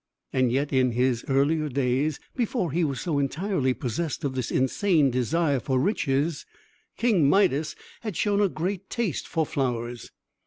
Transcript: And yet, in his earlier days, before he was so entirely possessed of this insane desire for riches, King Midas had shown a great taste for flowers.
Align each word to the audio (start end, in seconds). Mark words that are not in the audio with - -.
And 0.33 0.51
yet, 0.51 0.73
in 0.73 0.93
his 0.93 1.23
earlier 1.27 1.69
days, 1.69 2.19
before 2.35 2.71
he 2.71 2.83
was 2.83 2.99
so 2.99 3.19
entirely 3.19 3.75
possessed 3.75 4.23
of 4.23 4.33
this 4.33 4.49
insane 4.49 5.11
desire 5.11 5.59
for 5.59 5.79
riches, 5.79 6.43
King 6.97 7.29
Midas 7.29 7.75
had 7.99 8.17
shown 8.17 8.41
a 8.41 8.49
great 8.49 8.89
taste 8.89 9.27
for 9.27 9.45
flowers. 9.45 10.09